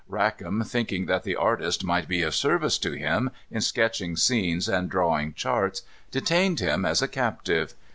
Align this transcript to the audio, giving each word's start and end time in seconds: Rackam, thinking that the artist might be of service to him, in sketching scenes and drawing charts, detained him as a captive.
Rackam, 0.09 0.63
thinking 0.65 1.05
that 1.05 1.21
the 1.21 1.35
artist 1.35 1.83
might 1.83 2.07
be 2.07 2.23
of 2.23 2.33
service 2.33 2.79
to 2.79 2.93
him, 2.93 3.29
in 3.51 3.61
sketching 3.61 4.15
scenes 4.15 4.67
and 4.67 4.89
drawing 4.89 5.35
charts, 5.35 5.83
detained 6.09 6.59
him 6.59 6.85
as 6.85 7.03
a 7.03 7.07
captive. 7.07 7.75